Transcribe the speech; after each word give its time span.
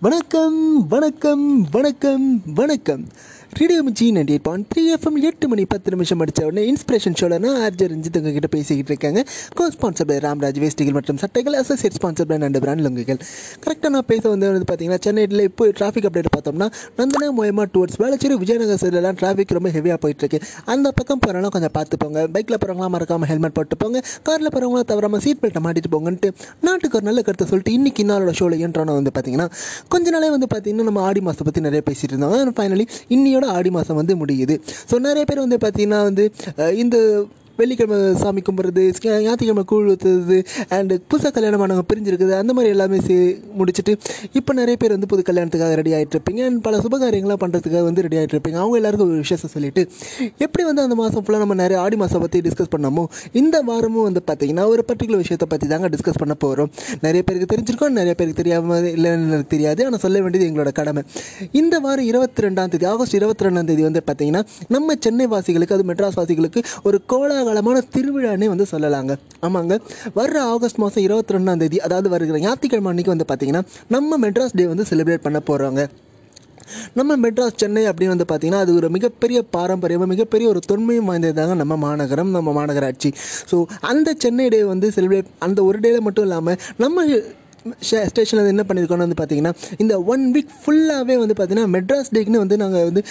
வணக்கம் 0.00 0.86
வணக்கம் 0.86 1.62
வணக்கம் 1.70 2.42
வணக்கம். 2.54 3.04
Radio 3.56 3.82
Mirchi 3.86 4.06
ninety 4.16 4.32
eight 4.34 4.44
point 4.46 4.66
three 4.72 4.82
FM 4.94 5.16
எட்டு 5.28 5.46
மணி 5.50 5.62
பத்து 5.70 5.92
நிமிஷம் 5.92 6.20
அடித்த 6.22 6.40
உடனே 6.48 6.62
இன்ஸ்பிரேஷன் 6.70 7.14
ஷோவில் 7.20 7.40
நான் 7.44 7.56
ஆர்ஜி 7.66 7.86
ரஞ்சித் 7.92 8.16
உங்ககிட்ட 8.18 8.48
பேசிக்கிட்டு 8.54 8.90
இருக்காங்க. 8.92 9.20
கோ 9.58 9.64
ஸ்பான்சர் 9.74 10.08
பை 10.10 10.16
ராம்ராஜ் 10.24 10.58
வேஸ்டிகள் 10.62 10.96
மற்றும் 10.96 11.18
சட்டைகள் 11.22 11.54
associate 11.60 11.96
sponsor 11.98 12.28
by 12.30 12.36
Nandu 12.42 12.60
brand 12.64 12.82
லுங்குகள். 12.86 13.18
கரெக்டாக 13.64 13.90
நான் 13.94 14.06
பேச 14.10 14.22
வந்து 14.32 14.50
வந்து 14.50 14.68
பார்த்தீங்கன்னா 14.70 15.00
சென்னையில் 15.06 15.42
இப்போ 15.48 15.66
டிராஃபிக் 15.78 16.06
அப்டேட் 16.10 16.28
பார்த்தோம்னா 16.36 16.68
நந்தனா 17.00 17.30
மோயமா 17.38 17.64
டுவர்ட்ஸ் 17.74 17.98
வேளச்சேரி 18.02 18.36
விஜயநகர் 18.42 18.80
சைட்லலாம் 18.82 19.18
டிராஃபிக் 19.22 19.54
ரொம்ப 19.58 19.72
ஹெவியாக 19.76 19.98
போயிட்டுருக்கு. 20.04 20.40
அந்த 20.74 20.92
பக்கம் 20.98 21.22
போகிறவங்க 21.24 21.52
கொஞ்சம் 21.56 21.74
பார்த்து 21.78 22.00
போங்க 22.04 22.26
பைக்கில் 22.36 22.58
போகிறவங்களாம் 22.58 22.94
மறக்காமல் 22.96 23.30
ஹெல்மெட் 23.32 23.56
போட்டு 23.58 23.80
போங்க 23.84 23.98
காரில் 24.28 24.52
போகிறவங்களாம் 24.54 24.88
தவறாமல் 24.92 25.24
சீட் 25.26 25.42
பெல்ட்டை 25.44 25.64
மாட்டிட்டு 25.66 25.92
போங்கன்ட்டு 25.96 26.30
நாட்டுக்கு 26.68 26.98
ஒரு 27.00 27.08
நல்ல 27.10 27.26
கருத்தை 27.28 27.48
சொல்லிட்டு 27.52 27.74
இன்னைக்கு 27.80 28.02
இன்னாலோட 28.06 28.34
ஷோவில் 28.42 28.58
ஏன்றோன்னு 28.68 28.98
வந்து 29.00 29.14
பார்த்தீங்கன்னா 29.18 29.48
கொஞ்ச 29.96 30.06
நாளே 30.16 30.30
வந்து 30.36 30.50
பார்த்தீங்கன்னா 30.54 30.88
நம்ம 30.92 31.02
ஆடி 31.08 31.22
மாதத்தை 31.28 31.46
பற்றி 31.50 31.66
நிறைய 31.68 31.82
பேசிட்டு 31.90 32.14
இருந்தாங்க 32.14 32.56
ஃபைனலி 32.60 32.86
இன்னியோட 33.16 33.37
ஆடி 33.46 33.70
மாதம் 33.70 33.96
வந்து 33.96 34.16
முடியுது. 34.16 34.60
ஸோ 34.90 34.98
நிறைய 34.98 35.24
பேர் 35.24 35.38
வந்து 35.38 35.56
பார்த்தீங்கன்னா 35.56 36.02
வந்து 36.02 36.32
இந்த 36.74 37.26
வெள்ளிக்கிழமை 37.58 37.98
சாமி 38.14 38.42
கும்பிட்றது 38.42 38.84
ஞாயிற்றுக்கிழமை 39.02 39.64
கூழ் 39.64 39.88
ஊற்றுறது 39.88 40.38
அண்டு 40.70 41.00
புதுசாக 41.10 41.32
கல்யாணமானவங்க 41.32 41.84
பிரிஞ்சிருக்குது 41.88 42.34
அந்த 42.38 42.52
மாதிரி 42.52 42.70
எல்லாமே 42.70 43.00
சே 43.00 43.16
முடிச்சுட்டு 43.58 43.92
இப்போ 44.32 44.52
நிறைய 44.52 44.76
பேர் 44.76 44.90
வந்து 44.90 45.06
புது 45.06 45.22
கல்யாணத்துக்காக 45.22 45.74
ரெடி 45.74 45.92
ஆகிட்டு 45.92 46.16
இருப்பீங்க 46.16 46.44
அண்ட் 46.44 46.60
பல 46.62 46.78
சுபகாரியங்களாக 46.78 47.38
பண்ணுறதுக்காக 47.40 47.82
வந்து 47.82 48.02
ரெடி 48.02 48.16
ஆகிட்ருப்பீங்க 48.16 48.54
அவங்க 48.54 48.76
எல்லாருக்கும் 48.76 49.08
ஒரு 49.08 49.16
விஷயத்தை 49.16 49.50
சொல்லிட்டு 49.50 49.82
எப்படி 50.38 50.64
வந்து 50.64 50.82
அந்த 50.82 50.94
மாதம் 50.94 51.24
ஃபுல்லாக 51.24 51.38
நம்ம 51.38 51.54
நிறைய 51.54 51.80
ஆடி 51.80 51.96
மாதம் 51.96 52.20
பற்றி 52.20 52.40
டிஸ்கஸ் 52.40 52.72
பண்ணமோ 52.76 53.04
இந்த 53.32 53.60
வாரமும் 53.60 54.02
வந்து 54.02 54.22
பார்த்தீங்கன்னா 54.26 54.66
ஒரு 54.66 54.84
பர்டிகுலர் 54.88 55.16
விஷயத்தை 55.16 55.48
பற்றி 55.50 55.68
தாங்க 55.68 55.88
டிஸ்கஸ் 55.88 56.20
பண்ண 56.20 56.34
போகிறோம் 56.34 56.70
நிறைய 57.00 57.22
பேருக்கு 57.22 57.50
தெரிஞ்சிருக்கோம் 57.54 57.88
நிறைய 57.90 58.14
பேருக்கு 58.14 58.42
தெரியாமல் 58.42 58.84
இல்லைன்னு 58.84 59.26
எனக்கு 59.28 59.46
தெரியாது 59.46 59.84
ஆனால் 59.84 59.98
சொல்ல 59.98 60.20
வேண்டியது 60.20 60.48
எங்களோட 60.50 60.72
கடமை. 60.72 61.02
இந்த 61.52 61.78
வாரம் 61.78 62.04
இருபத்தி 62.04 62.42
ரெண்டாம் 62.42 62.68
தேதி 62.68 62.84
ஆகஸ்ட் 62.84 63.14
இருபத்தி 63.14 63.44
ரெண்டாம் 63.44 63.64
தேதி 63.64 63.82
வந்து 63.82 64.02
பார்த்தீங்கன்னா 64.06 64.42
நம்ம 64.68 64.94
சென்னை 65.00 65.26
வாசிகளுக்கு 65.26 65.74
அது 65.74 65.84
மெட்ராஸ் 65.84 66.16
வாசிகளுக்கு 66.16 66.62
ஒரு 66.82 67.00
கோலாகலமான 67.48 67.82
திருவிழானே 67.94 68.46
வந்து 68.52 68.66
சொல்லலாங்க. 68.72 69.12
ஆமாங்க. 69.46 69.74
வர்ற 70.18 70.36
ஆகஸ்ட் 70.54 70.80
மாதம் 70.82 71.04
இருபத்தி 71.06 71.34
ரெண்டாம் 71.36 71.60
தேதி 71.62 71.78
அதாவது 71.86 72.08
வருகிற 72.14 72.38
ஞாயிற்றுக்கிழமை 72.44 72.90
அன்னைக்கு 72.92 73.14
வந்து 73.14 73.26
பார்த்தீங்கன்னா 73.30 73.62
நம்ம 73.94 74.18
மெட்ராஸ் 74.24 74.56
டே 74.58 74.66
வந்து 74.72 74.86
செலிப்ரேட் 74.90 75.24
பண்ண 75.26 75.40
போகிறாங்க 75.50 75.82
நம்ம 76.98 77.12
மெட்ராஸ் 77.22 77.58
சென்னை 77.60 77.82
அப்படின்னு 77.90 78.14
வந்து 78.14 78.26
பார்த்திங்கன்னா 78.30 78.62
அது 78.64 78.72
ஒரு 78.78 78.88
மிகப்பெரிய 78.96 79.38
பாரம்பரியமாக 79.56 80.08
மிகப்பெரிய 80.10 80.46
ஒரு 80.52 80.60
தொன்மையும் 80.70 81.08
வாய்ந்ததாங்க 81.10 81.54
நம்ம 81.62 81.76
மாநகரம் 81.84 82.32
நம்ம 82.36 82.52
மாநகராட்சி. 82.58 83.10
ஸோ 83.50 83.56
அந்த 83.92 84.08
சென்னை 84.24 84.46
டே 84.54 84.60
வந்து 84.72 84.88
செலிப்ரேட் 84.96 85.30
அந்த 85.46 85.58
ஒரு 85.68 85.78
டேல 85.84 86.00
மட்டும் 86.08 86.26
இல்லாமல் 86.28 86.58
நம்ம 86.84 87.06
ஸ்டேஷனில் 88.10 88.52
என்ன 88.52 88.64
பண்ணியிருக்கோம்னு 88.66 89.06
வந்து 89.06 89.18
பார்த்தீங்கன்னா 89.20 89.52
இந்த 89.84 89.94
ஒன் 90.12 90.26
வீக் 90.34 90.52
ஃபுல்லாகவே 90.60 91.16
வந்து 91.22 91.34
பார்த்தீங்கன்னா 91.38 91.72
மெட்ராஸ் 91.76 92.12
டேக்குன்னு 92.14 92.42
வந்து 92.44 92.56
நாங்கள் 92.62 92.86
வந்து 92.90 93.02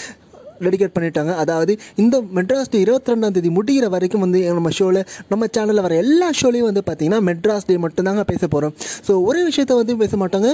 டெடிகேட் 0.59 0.95
பண்ணிட்டாங்க. 0.97 1.35
அதாவது 1.35 1.73
இந்த 1.95 2.21
மெட்ராஸ் 2.35 2.71
டே 2.71 2.79
இருபத்தி 2.79 3.13
ரெண்டாம் 3.13 3.31
தேதி 3.31 3.49
முடிகிற 3.49 3.89
வரைக்கும் 3.89 4.21
வந்து 4.21 4.53
நம்ம 4.53 4.69
ஷோவில் 4.69 5.01
நம்ம 5.29 5.45
சேனலில் 5.57 5.81
வர 5.81 5.95
எல்லா 5.95 6.29
ஷோலையும் 6.41 6.69
வந்து 6.69 6.83
பார்த்திங்கன்னா 6.85 7.21
மெட்ராஸ் 7.29 7.67
டே 7.67 7.77
மட்டும்தாங்க 7.77 8.23
பேச 8.23 8.47
போகிறோம் 8.47 8.73
ஸோ 9.07 9.23
ஒரே 9.23 9.47
விஷயத்த 9.49 9.75
வந்து 9.75 9.97
பேச 9.97 10.17
மாட்டாங்க. 10.17 10.49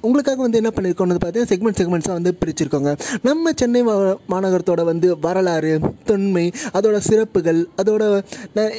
உங்களுக்காக 0.00 0.40
வந்து 0.40 0.58
என்ன 0.62 0.70
பண்ணியிருக்கோம்னு 0.74 1.16
பார்த்தீங்கன்னா 1.22 1.50
செக்மெண்ட் 1.52 1.78
செக்மெண்ட்ஸாக 1.80 2.16
வந்து 2.18 2.36
பிரிச்சிருக்கோங்க. 2.40 2.90
நம்ம 3.22 3.52
சென்னை 3.56 3.82
மா- 3.82 3.96
மாநகரத்தோட 4.30 4.84
வந்து 4.84 5.18
வரலாறு 5.18 5.72
தொன்மை 6.04 6.44
அதோட 6.72 6.98
சிறப்புகள் 6.98 7.66
அதோட 7.76 8.02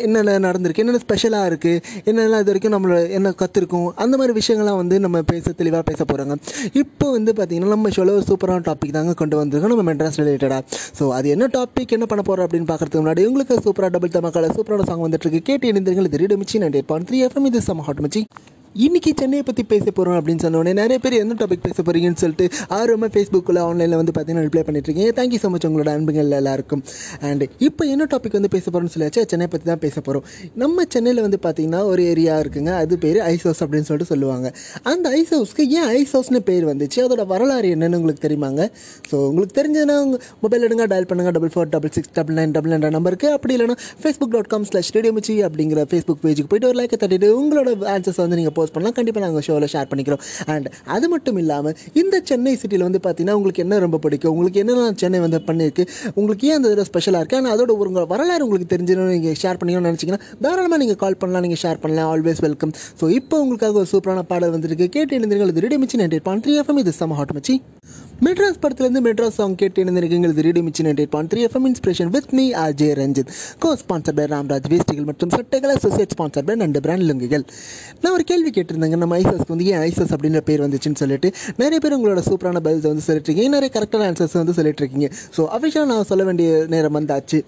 என்னென்ன 0.02 0.39
நடந்திருக்கு 0.39 0.83
என்னென்ன 0.83 1.00
ஸ்பெஷலாக 1.00 1.50
இருக்குது 1.50 1.81
என்னென்ன 2.05 2.39
இது 2.39 2.50
வரைக்கும் 2.52 2.75
நம்மளோட 2.75 3.09
என்ன 3.09 3.33
கற்றுருக்கும் 3.39 3.88
அந்த 3.95 4.17
மாதிரி 4.17 4.39
விஷயங்கள்லாம் 4.39 4.75
வந்து 4.75 5.00
நம்ம 5.00 5.22
பேச 5.22 5.52
தெளிவாக 5.52 5.83
பேச 5.83 6.03
போகிறாங்க 6.03 6.36
இப்போ 6.73 7.11
வந்து 7.11 7.33
பார்த்திங்கன்னா 7.33 7.73
நம்ம 7.75 7.89
ஷோவில் 7.89 8.23
சூப்பரான 8.23 8.64
டாபிக் 8.70 8.92
தாங்க 8.92 9.14
கொண்டு 9.14 9.36
வந்திருக்கோம். 9.39 9.73
நம்ம 9.73 9.86
மெட்ராஸ் 9.94 10.20
ரிலேட்டடாக 10.40 10.64
ஸோ 11.00 11.09
அது 11.18 11.30
என்ன 11.30 11.48
டாபிக் 11.48 11.95
என்ன 11.98 12.06
பண்ண 12.06 12.23
போகிறோம் 12.23 12.48
அப்படின்னு 12.48 12.70
பார்க்கறதுக்கு 12.72 13.04
முன்னாடி 13.04 13.26
உங்களுக்கு 13.26 13.56
சூப்பராக 13.66 13.90
டபுள் 13.95 14.16
தமக்கால 14.18 14.52
சூப்பரான 14.58 14.88
சாங் 14.89 15.05
வந்துட்டு 15.05 15.27
இருக்கு. 15.27 15.42
கேட்டு 15.42 15.72
இணைந்தீர்கள் 15.72 16.10
இது 16.27 16.38
Mirchi 16.38 16.58
ninety 16.64 16.80
eight 16.80 16.89
point 16.92 17.10
three 17.10 17.20
FM 17.27 17.45
இது 17.45 17.61
சம 17.61 17.82
ஹாட் 17.82 18.04
மிச்சி. 18.05 18.22
இன்றைக்கி 18.75 19.11
சென்னையை 19.19 19.43
பற்றி 19.45 19.63
பேச 19.69 19.85
போகிறோம் 19.85 20.15
அப்படின்னு 20.17 20.41
சொன்ன 20.43 20.57
உடனே 20.59 20.73
நிறைய 20.80 20.97
பேர் 21.03 21.13
எந்த 21.21 21.35
டாபிக் 21.39 21.63
பேச 21.63 21.77
போகிறீங்கன்னு 21.85 22.19
சொல்லிட்டு 22.23 22.45
ஆர்வமாக 22.77 23.09
ஃபேஸ்புக்கில் 23.13 23.59
ஆன்லைனில் 23.63 23.97
வந்து 23.99 24.13
பார்த்தீங்கன்னா 24.15 24.43
ரிப்ளை 24.47 24.61
பண்ணிட்டு 24.67 24.87
இருக்கீங்க. 24.89 25.13
தேங்க்யூ 25.19 25.39
ஸோ 25.43 25.49
மச் 25.53 25.65
உங்களோட 25.69 25.89
அன்புகள் 25.97 26.35
எல்லாருக்கும். 26.39 26.81
அண்ட் 27.27 27.43
இப்போ 27.67 27.83
என்ன 27.93 28.07
டாபிக் 28.11 28.35
வந்து 28.39 28.52
பேச 28.55 28.65
போகிறோம்னு 28.65 28.93
சொல்லியாச்சு? 28.95 29.21
சென்னை 29.31 29.47
பற்றி 29.53 29.65
தான் 29.71 29.81
பேச 29.85 29.95
போகிறோம் 30.07 30.25
நம்ம 30.63 30.85
சென்னையில் 30.95 31.21
வந்து 31.25 31.39
பார்த்திங்கன்னா 31.45 31.81
ஒரு 31.93 32.03
ஏரியா 32.11 32.35
இருக்குங்க. 32.43 32.73
அது 32.83 32.99
பேர் 33.05 33.19
ஐஸ் 33.31 33.45
ஹவுஸ் 33.47 33.61
அப்படின்னு 33.65 33.87
சொல்லிட்டு 33.89 34.11
சொல்லுவாங்க. 34.13 34.52
அந்த 34.91 35.05
ஐஸ் 35.19 35.33
ஹவுஸ்க்கு 35.37 35.65
ஏன் 35.80 35.89
ஐஸ் 35.97 36.13
ஹவுஸ்னு 36.17 36.41
பேர் 36.51 36.67
வந்துச்சு? 36.71 36.99
அதோட 37.07 37.25
வரலாறு 37.33 37.73
என்னென்னு 37.77 37.99
உங்களுக்கு 38.01 38.23
தெரியுமாங்க? 38.27 38.61
ஸோ 39.09 39.15
உங்களுக்கு 39.31 39.57
தெரிஞ்சதுன்னா 39.59 39.97
மொபைல் 40.45 40.67
எடுங்க 40.69 40.87
டயல் 40.93 41.09
பண்ணுங்கள் 41.13 41.37
double 41.39 41.53
four 41.55 41.73
double 41.75 41.93
six 41.97 42.13
double 42.19 42.39
nine 42.41 42.55
double 42.59 42.73
nine 42.75 42.97
நம்பருக்கு 42.99 43.30
அப்படி 43.39 43.55
இல்லைனா 43.57 43.80
Facebook 44.03 44.33
dot 44.37 44.51
com 44.55 44.69
slash 44.71 44.93
radio 44.99 45.15
Mirchi 45.19 45.37
அப்படிங்கிற 45.49 45.89
ஃபேஸ்புக் 45.91 46.23
பேஜுக்கு 46.27 46.51
போய்ட்டு 46.53 46.71
ஒரு 46.71 46.80
லைக்கை 46.83 46.99
தட்டிட்டு 47.05 47.31
உங்களோட 47.41 47.75
ஆன்சர்ஸ் 47.97 48.23
வந்து 48.25 48.39
நீங்கள் 48.39 48.57
போஸ்ட் 48.59 48.75
பண்ணலாம். 48.77 48.97
கண்டிப்பாக 48.99 49.23
நாங்கள் 49.27 49.45
ஷோவில் 49.49 49.70
ஷேர் 49.75 49.89
பண்ணிக்கிறோம். 49.93 50.23
அண்ட் 50.53 50.70
அது 50.97 51.05
மட்டும் 51.15 51.39
இல்லாமல் 51.43 51.75
இந்த 52.03 52.15
சென்னை 52.31 52.55
சிட்டியில் 52.64 52.87
வந்து 52.87 53.02
பார்த்தீங்கன்னா 53.08 53.37
உங்களுக்கு 53.39 53.64
என்ன 53.65 53.80
ரொம்ப 53.86 53.99
பிடிக்கும்? 54.05 54.33
உங்களுக்கு 54.36 54.61
என்னென்ன 54.64 54.87
சென்னை 55.03 55.21
வந்து 55.27 55.42
பண்ணியிருக்கு 55.49 55.86
உங்களுக்கு 56.20 56.47
ஏன் 56.52 56.58
அந்த 56.59 56.73
இதில் 56.73 56.87
ஸ்பெஷலாக 56.92 57.21
இருக்குது 57.23 57.42
ஆனால் 57.42 57.53
அதோட 57.55 57.71
ஒரு 57.81 57.89
உங்கள் 57.92 58.09
வரலாறு 58.14 58.45
உங்களுக்கு 58.48 58.71
தெரிஞ்சிடணும் 58.73 59.14
நீங்கள் 59.15 59.37
ஷேர் 59.43 59.59
பண்ணிக்கணும்னு 59.61 59.92
நினச்சிங்கன்னா 59.92 60.23
தாராளமாக 60.45 60.81
நீங்கள் 60.83 61.02
கால் 61.03 61.19
பண்ணலாம் 61.23 61.45
நீங்கள் 61.48 61.61
ஷேர் 61.64 61.81
பண்ணலாம். 61.86 62.09
ஆல்வேஸ் 62.14 62.43
வெல்கம் 62.48 62.73
ஸோ 63.02 63.08
இப்போ 63.19 63.36
உங்களுக்காக 63.45 63.80
ஒரு 63.83 63.89
சூப்பரான 63.93 64.25
பாடல் 64.33 64.55
வந்திருக்கு. 64.55 64.87
கேட்டு 64.98 65.17
எழுந்திருங்கள் 65.19 65.53
இது 65.53 65.65
ready 65.67 65.80
மிச்சு 65.83 66.02
ninety 66.03 66.21
point 66.27 66.45
three 66.48 66.55
FM 66.61 66.81
இது 66.83 66.93
சம 67.02 67.17
ஹாட் 67.21 67.36
மச்சி. 67.39 67.55
மெட்ராஸ் 68.25 68.57
படத்துலேருந்து 68.63 69.02
மெட்ராஸ் 69.05 69.37
சாங் 69.39 69.53
கேட்டு 69.59 69.83
எழுந்திருக்கீங்க 69.83 70.30
இது 70.31 70.43
radio 70.47 70.63
Mirchi 70.65 70.83
ninety 70.87 71.05
point 71.13 71.31
three 71.33 71.41
FM 71.47 71.67
inspiration 71.69 72.09
with 72.15 72.31
me 72.39 72.45
R 72.63 72.73
J 72.81 72.87
Ranjith 72.99 73.31
co 73.63 73.69
sponsor 73.81 74.15
by 74.17 74.25
Ramraj 74.33 74.67
வேஸ்டிகள் 74.73 75.07
மற்றும் 75.09 75.31
சட்டைகள் 75.35 75.73
அசோசியேட் 75.75 76.15
ஸ்பான்சர் 76.15 76.45
பை 76.49 76.55
ரெண்டு 76.63 76.81
பிராண்ட் 76.85 77.05
லுங்குகள் 77.09 77.45
நான் 78.02 78.13
ஒரு 78.17 78.25
கேள்வி 78.31 78.52
கேட்டிருந்தேங்க. 78.57 78.97
நம்ம 79.03 79.17
ஐசஸ்க்கு 79.21 79.53
வந்து 79.55 79.65
ஏன் 79.65 79.83
ஐசஸ் 79.87 80.13
அப்படின்ற 80.17 80.41
பேர் 80.49 80.65
வந்துச்சுன்னு 80.65 81.02
சொல்லிட்டு 81.03 81.31
நிறைய 81.63 81.80
பேர் 81.85 81.97
உங்களோட 81.99 82.23
சூப்பரான 82.30 82.61
பதில்ஸ் 82.67 82.89
வந்து 82.91 83.05
சொல்லிட்டுருக்கீங்க. 83.07 83.49
நிறைய 83.55 83.71
கரெக்டான 83.77 84.07
ஆன்சர்ஸ் 84.09 84.37
வந்து 84.41 84.57
சொல்லிட்டுருக்கீங்க? 84.59 85.09
ஸோ 85.37 85.41
அஃபிஷியலாக 85.57 85.91
நான் 85.93 86.07
சொல்ல 86.11 86.23
வேண்டிய 86.30 86.65
நேரம் 86.75 86.97
வந்தாச்சு. 86.99 87.41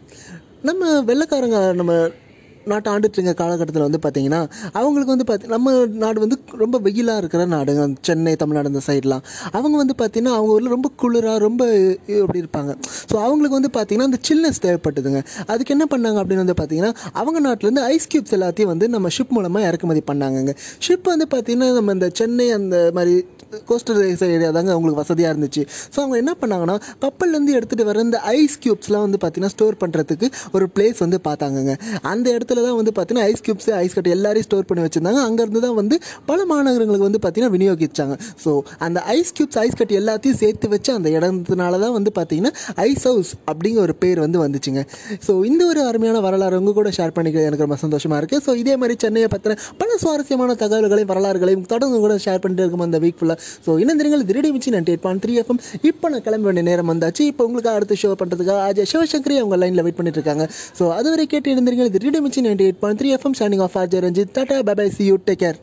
நம்ம 0.70 1.02
வெள்ளைக்காரங்க 1.12 1.60
நம்ம 1.82 1.94
நாட்டை 2.70 2.90
ஆண்டுட்டு 2.94 3.18
இருக்க 3.18 3.34
காலகட்டத்தில் 3.42 3.86
வந்து 3.88 4.00
பார்த்தீங்கன்னா 4.04 4.42
அவங்களுக்கு 4.80 5.14
வந்து 5.14 5.28
பார்த்தி 5.30 5.52
நம்ம 5.56 5.74
நாடு 6.04 6.20
வந்து 6.24 6.38
ரொம்ப 6.64 6.80
வெயிலாக 6.88 7.22
இருக்கிற 7.22 7.46
நாடுங்க. 7.56 7.86
சென்னை 8.08 8.36
தமிழ்நாடு 8.42 8.72
அந்த 8.72 8.82
சைட்லாம். 8.88 9.24
அவங்க 9.58 9.76
வந்து 9.84 9.96
பார்த்திங்கன்னா 10.02 10.36
அவங்க 10.38 10.52
ஊரில் 10.58 10.74
ரொம்ப 10.76 10.92
குளிராக 11.04 11.38
ரொம்ப 11.48 11.62
அப்படி 12.24 12.40
இருப்பாங்க. 12.44 12.72
ஸோ 13.12 13.16
அவங்களுக்கு 13.26 13.58
வந்து 13.60 13.72
பார்த்திங்கன்னா 13.78 14.10
அந்த 14.12 14.20
சில்னஸ் 14.30 14.62
தேவைப்பட்டதுங்க. 14.66 15.22
அதுக்கு 15.52 15.74
என்ன 15.76 15.88
பண்ணாங்க 15.94 16.20
அப்படின்னு 16.24 16.46
வந்து 16.46 16.58
பார்த்திங்கன்னா 16.62 16.94
அவங்க 17.22 17.42
நாட்டிலேருந்து 17.48 17.86
ஐஸ் 17.94 18.10
க்யூப்ஸ் 18.14 18.36
எல்லாத்தையும் 18.40 18.72
வந்து 18.74 18.88
நம்ம 18.96 19.12
ஷிப் 19.18 19.36
மூலமாக 19.38 19.70
இறக்குமதி 19.72 20.04
பண்ணாங்கங்க. 20.12 20.54
ஷிப் 20.88 21.12
வந்து 21.14 21.28
பார்த்திங்கன்னா 21.36 21.70
நம்ம 21.80 21.94
இந்த 21.98 22.10
சென்னை 22.22 22.48
அந்த 22.60 22.78
மாதிரி 22.98 23.16
கோஸ்டல் 23.70 23.98
ஏரியா 24.36 24.50
தாங்க 24.58 24.72
அவங்களுக்கு 24.74 25.00
வசதியாக 25.02 25.32
இருந்துச்சு. 25.34 25.62
ஸோ 25.94 25.98
அவங்க 26.04 26.16
என்ன 26.24 26.34
பண்ணாங்கன்னா 26.42 26.76
கப்பல்லேருந்து 27.04 27.56
எடுத்துகிட்டு 27.58 27.88
வர 27.90 28.04
இந்த 28.08 28.20
ஐஸ் 28.38 28.56
க்யூப்ஸ்லாம் 28.64 29.04
வந்து 29.08 29.20
பார்த்தீங்கன்னா 29.22 29.54
ஸ்டோர் 29.56 29.78
பண்ணுறதுக்கு 29.82 30.28
ஒரு 30.58 30.66
பிளேஸ் 30.76 31.00
வந்து 31.06 31.18
பார்த்தாங்கங்க. 31.28 31.74
அந்த 32.12 32.28
இடத்துல 32.36 32.51
தான் 32.68 32.78
வந்து 32.80 32.94
பார்த்தீங்கன்னா 32.98 33.26
ஐஸ் 33.32 33.44
கியூப்ஸ் 33.46 33.70
ஐஸ் 33.82 33.96
கட்டி 33.98 34.12
எல்லாரையும் 34.18 34.48
ஸ்டோர் 34.48 34.68
பண்ணி 34.70 34.84
வச்சுருந்தாங்க. 34.86 35.22
அங்கேருந்து 35.28 35.62
தான் 35.66 35.76
வந்து 35.82 35.96
பல 36.30 36.40
மாநகரங்களுக்கு 36.52 37.08
வந்து 37.10 37.22
பார்த்தீங்கன்னா 37.26 37.54
விநியோகிச்சாங்க. 37.56 38.16
ஸோ 38.44 38.54
அந்த 38.88 39.00
ஐஸ் 39.16 39.32
கியூப்ஸ் 39.38 39.60
ஐஸ் 39.64 39.78
கட்டி 39.82 39.98
எல்லாத்தையும் 40.02 40.40
சேர்த்து 40.44 40.70
வச்சு 40.74 40.92
அந்த 40.98 41.10
இடத்துனால 41.18 41.80
தான் 41.86 41.96
வந்து 41.98 42.14
பார்த்தீங்கன்னா 42.20 42.54
ஐஸ் 42.88 43.08
ஹவுஸ் 43.12 43.32
அப்படிங்கிற 43.52 43.84
ஒரு 43.88 43.96
பேர் 44.04 44.22
வந்து 44.26 44.40
வந்துச்சுங்க. 44.46 44.84
ஸோ 45.28 45.36
இந்த 45.52 45.62
ஒரு 45.72 45.82
அருமையான 45.92 46.22
வரலாறு 46.28 46.60
உங்கள் 46.62 46.78
கூட 46.80 46.92
ஷேர் 47.00 47.16
பண்ணிக்க 47.20 47.48
எனக்கு 47.50 47.66
ரொம்ப 47.68 47.80
சந்தோஷமாக 47.86 48.22
இருக்குது 48.24 48.44
ஸோ 48.48 48.54
இதே 48.64 48.76
மாதிரி 48.84 48.98
சென்னையை 49.06 49.30
பற்றின 49.36 49.58
பல 49.84 49.90
சுவாரஸ்யமான 50.04 50.58
தகவல்களையும் 50.64 51.12
வரலாறுகளையும் 51.14 51.66
தொடர்ந்து 51.74 52.00
கூட 52.06 52.14
ஷேர் 52.28 52.42
பண்ணிட்டு 52.44 52.64
இருக்கும் 52.66 52.86
அந்த 52.90 53.00
வீக் 53.06 53.20
ஃபுல்லாக 53.22 53.40
ஸோ 53.68 53.80
இன்னும் 53.84 54.00
திருடி 54.32 54.50
மிச்சு 54.56 54.72
நான் 54.74 54.86
டேட் 54.88 55.02
பாயிண்ட் 55.04 55.22
த்ரீ 55.24 55.34
எஃப்எம் 55.42 55.60
இப்போ 55.90 56.06
நான் 56.12 56.24
கிளம்ப 56.26 56.46
வேண்டிய 56.48 56.64
நேரம் 56.68 56.90
வந்தாச்சு. 56.92 57.24
இப்போ 57.32 57.44
உங்களுக்கு 57.48 57.70
அடுத்த 57.78 57.96
ஷோ 58.02 58.10
பண்ணுறதுக்காக 58.22 58.60
அஜய் 58.70 58.88
சிவசங்கரி 58.92 59.36
அவங்க 59.42 59.56
லைனில் 59.62 59.84
வெயிட் 59.86 59.98
பண்ணிட்டு 60.00 60.20
இருக்காங்க. 60.20 60.46
ஸோ 60.78 60.84
அதுவரை 60.98 61.26
கேட்டு 61.34 61.50
இருந்திருங்கள் 61.54 61.92
திருடி 61.96 62.20
மிச்சு 62.26 62.41
ninety 62.42 62.66
eight 62.68 62.80
point 62.82 63.00
three 63.00 63.12
FM 63.18 63.36
signing 63.36 63.62
off 63.62 63.74
RJ 63.74 64.02
Ranjit. 64.08 64.34
Tata, 64.34 64.64
bye 64.64 64.74
bye, 64.74 64.90
see 64.90 65.06
you, 65.06 65.18
take 65.18 65.40
care. 65.40 65.58